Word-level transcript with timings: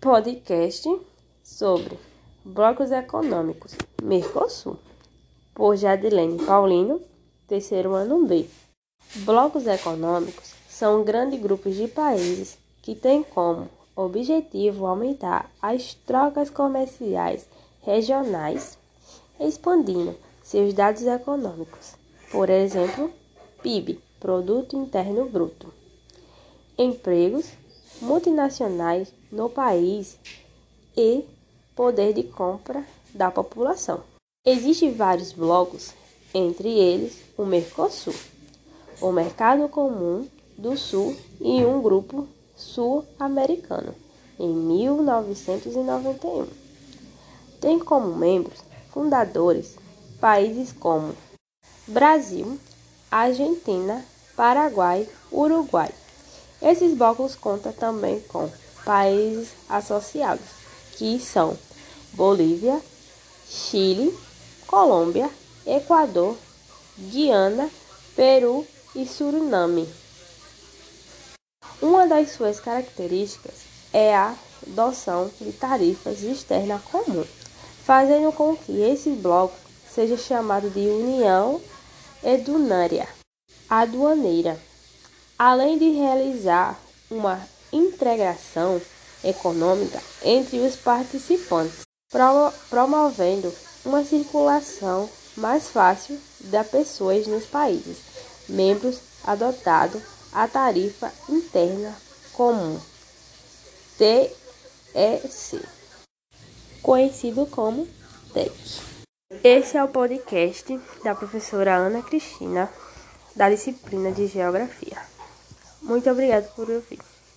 podcast 0.00 0.88
sobre 1.42 1.98
blocos 2.44 2.92
econômicos. 2.92 3.74
Mercosul, 4.00 4.76
por 5.52 5.76
Jadilene 5.76 6.44
Paulino, 6.44 7.00
terceiro 7.48 7.94
ano 7.94 8.24
B. 8.24 8.46
Blocos 9.24 9.66
econômicos 9.66 10.54
são 10.68 11.02
grandes 11.02 11.40
grupos 11.40 11.74
de 11.74 11.88
países 11.88 12.56
que 12.80 12.94
têm 12.94 13.24
como 13.24 13.68
objetivo 13.96 14.86
aumentar 14.86 15.50
as 15.60 15.94
trocas 15.94 16.48
comerciais 16.48 17.48
regionais, 17.82 18.78
expandindo 19.40 20.14
seus 20.44 20.72
dados 20.74 21.02
econômicos, 21.02 21.96
por 22.30 22.48
exemplo, 22.48 23.10
PIB, 23.62 24.00
Produto 24.20 24.76
Interno 24.76 25.28
Bruto, 25.28 25.74
empregos 26.78 27.50
multinacionais 28.00 29.12
no 29.30 29.48
país 29.48 30.18
e 30.96 31.24
poder 31.74 32.12
de 32.12 32.24
compra 32.24 32.84
da 33.14 33.30
população. 33.30 34.02
Existem 34.44 34.92
vários 34.92 35.32
blocos, 35.32 35.92
entre 36.34 36.68
eles 36.68 37.18
o 37.36 37.44
Mercosul, 37.44 38.14
o 39.00 39.12
Mercado 39.12 39.68
Comum 39.68 40.26
do 40.56 40.76
Sul 40.76 41.16
e 41.40 41.64
um 41.64 41.80
grupo 41.80 42.26
sul-americano, 42.56 43.94
em 44.38 44.48
1991. 44.48 46.46
Tem 47.60 47.78
como 47.78 48.16
membros 48.16 48.58
fundadores 48.90 49.76
países 50.20 50.72
como 50.72 51.14
Brasil, 51.86 52.58
Argentina, 53.10 54.04
Paraguai, 54.36 55.08
Uruguai. 55.32 55.90
Esses 56.60 56.96
blocos 56.96 57.36
contam 57.36 57.72
também 57.72 58.20
com 58.20 58.50
países 58.84 59.50
associados, 59.68 60.44
que 60.96 61.20
são 61.20 61.56
Bolívia, 62.14 62.80
Chile, 63.48 64.16
Colômbia, 64.66 65.30
Equador, 65.64 66.36
Guiana, 66.98 67.70
Peru 68.16 68.66
e 68.94 69.06
Suriname. 69.06 69.88
Uma 71.80 72.08
das 72.08 72.32
suas 72.32 72.58
características 72.58 73.54
é 73.92 74.14
a 74.14 74.34
adoção 74.66 75.30
de 75.40 75.52
tarifas 75.52 76.22
externas 76.22 76.82
comuns, 76.82 77.28
fazendo 77.84 78.32
com 78.32 78.56
que 78.56 78.72
esse 78.80 79.10
bloco 79.10 79.54
seja 79.88 80.16
chamado 80.16 80.68
de 80.70 80.80
União 80.80 81.60
Edunária 82.22 83.08
Aduaneira 83.70 84.67
além 85.38 85.78
de 85.78 85.90
realizar 85.90 86.78
uma 87.10 87.40
integração 87.72 88.80
econômica 89.22 90.00
entre 90.22 90.58
os 90.58 90.76
participantes, 90.76 91.82
promovendo 92.68 93.52
uma 93.84 94.04
circulação 94.04 95.08
mais 95.36 95.68
fácil 95.68 96.18
de 96.40 96.64
pessoas 96.64 97.26
nos 97.26 97.44
países 97.44 97.98
membros, 98.48 99.00
adotado 99.24 100.02
a 100.32 100.48
tarifa 100.48 101.12
interna 101.28 101.94
comum 102.32 102.80
TEC, 103.98 104.34
conhecido 106.82 107.46
como 107.46 107.86
TEC. 108.32 108.52
Esse 109.44 109.76
é 109.76 109.84
o 109.84 109.88
podcast 109.88 110.80
da 111.04 111.14
professora 111.14 111.76
Ana 111.76 112.02
Cristina, 112.02 112.70
da 113.36 113.50
disciplina 113.50 114.10
de 114.12 114.26
Geografia. 114.26 114.87
Muito 115.88 116.08
obrigado 116.08 116.54
por 116.54 116.70
ouvir. 116.70 117.07